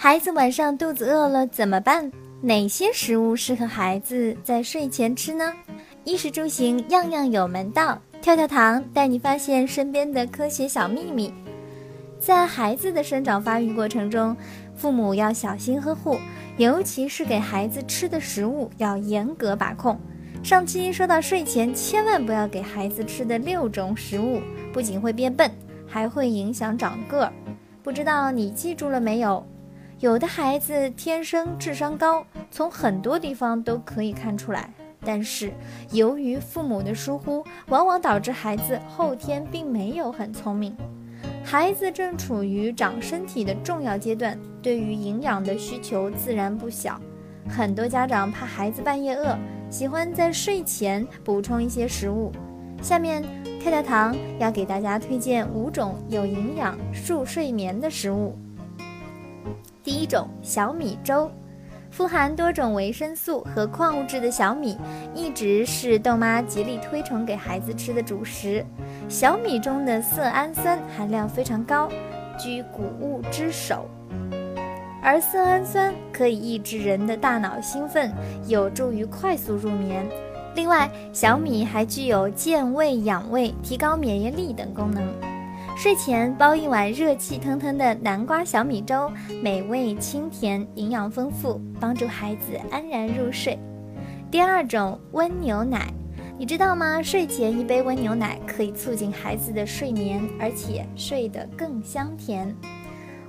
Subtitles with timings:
[0.00, 2.08] 孩子晚上肚子饿了怎么办？
[2.40, 5.52] 哪些食物适合孩子在睡前吃呢？
[6.04, 11.34] 衣食住行样样有门道，跳跳糖带你发现身边的科学小秘密。
[12.20, 14.36] 在孩子的生长发育过程中，
[14.76, 16.16] 父母要小心呵护，
[16.58, 19.98] 尤其是给孩子吃的食物要严格把控。
[20.44, 24.40] 上期说到睡前千万不要给孩子吃的六种食物，
[24.72, 25.50] 不仅会变笨，
[25.88, 27.32] 还会影响长个儿。
[27.82, 29.44] 不知道你记住了没有？
[30.00, 34.72] 有的孩子天生智商高，从很多地方都可以看出来。
[35.04, 35.52] 但是
[35.90, 40.76] 由于父母的疏忽，往往导致孩子后天并没有很聪明。
[41.44, 47.00] 孩子正处于长身体的重要阶段，对于营养的需求自然不小。
[47.48, 49.36] 很多家长怕孩子半夜饿，
[49.68, 52.30] 喜欢在睡前补充一些食物。
[52.80, 53.24] 下面。
[53.60, 58.38] 跳跳糖要给大家推荐五种有营养助睡眠的食物。
[59.88, 61.30] 第一种小米粥，
[61.90, 64.76] 富含多种维生素和矿物质的小米，
[65.14, 68.62] 一直是豆妈极力推崇给孩子吃的主食。
[69.08, 71.88] 小米中的色氨酸含量非常高，
[72.38, 73.88] 居谷物之首，
[75.02, 78.12] 而色氨酸可以抑制人的大脑兴奋，
[78.46, 80.06] 有助于快速入眠。
[80.54, 85.02] 另外，小米还具有健胃养胃、提高免疫力等功能。
[85.78, 89.08] 睡前煲一碗热气腾腾的南瓜小米粥，
[89.40, 93.56] 美味清甜，营养丰富，帮助孩子安然入睡。
[94.28, 95.86] 第二种温牛奶，
[96.36, 97.00] 你知道吗？
[97.00, 102.52] 睡前一杯温牛奶可以促进孩子的睡眠，而且睡得更香甜。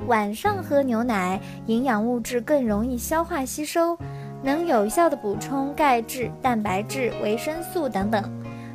[0.07, 3.95] 晚上喝牛奶，营养物质更容易消化吸收。
[4.41, 8.23] 能有效的补充钙质、蛋白质、维生素等等，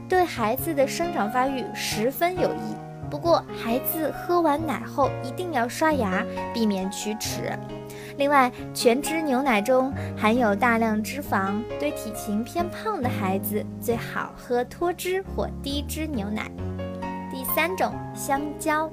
[0.09, 2.77] 对孩子的生长发育十分有益。
[3.15, 7.57] 不过，孩子喝完奶后一定要刷牙，避免龋齿。
[8.17, 16.51] 另外，全脂牛奶中含有大量脂肪，对体型偏胖的孩子最好喝脱脂或低脂牛奶。
[17.31, 18.91] 第三种，香蕉。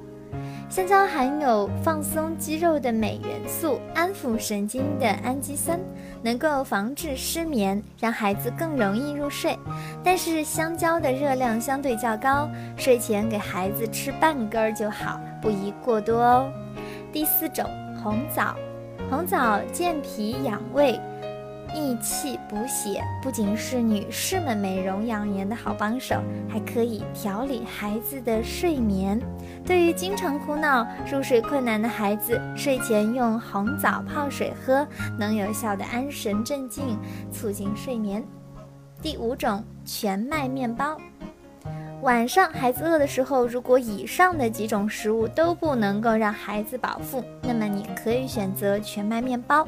[0.72, 5.78] 香蕉含有放松肌肉的镁元素，安抚神经的氨基酸，
[6.22, 9.54] 能够防治失眠，让孩子更容易入睡。
[10.02, 16.50] 但是香蕉的热量相对较高，睡前给孩子吃半根儿就好，不宜过多哦。
[17.12, 17.68] 第四种，
[18.02, 18.56] 红枣，
[19.10, 20.98] 红枣健脾养胃。
[21.74, 29.20] 益气补血不仅是女士们美容养颜的好帮手，还可以调理孩子的睡眠。
[29.64, 34.86] 对于经常哭闹、入睡困难的孩子，睡前用红枣泡水喝，
[35.18, 36.98] 能有效的安神镇静，
[37.30, 38.22] 促进睡眠。
[39.00, 40.96] 第五种全麦面包，
[42.02, 49.66] 晚上孩子饿的时候，如果以上的几种食物都不能够让孩子饱腹，那么你可以选择全麦面包。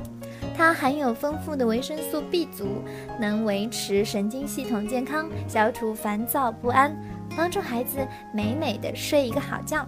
[0.57, 2.83] 它含有丰富的维生素 B 族，
[3.21, 6.93] 能维持神经系统健康，消除烦躁不安，
[7.37, 7.99] 帮助孩子
[8.33, 9.87] 美美的睡一个好觉。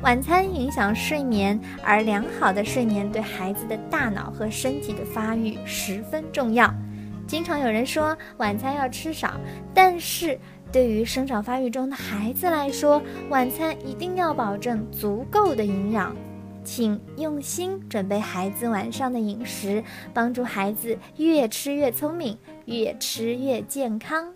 [0.00, 6.74] 晚餐影响睡眠，而良好的睡眠对孩子的大脑和身体的发育十分重要。
[7.28, 9.34] 经常有人说晚餐要吃少，
[9.72, 10.36] 但是
[10.72, 16.14] 对于生长发育中的孩子来说，晚餐一定要保证足够的营养。
[16.62, 19.82] 请用心准备孩子晚上的饮食，
[20.12, 24.32] 帮助孩子越吃越聪明，越吃越健康。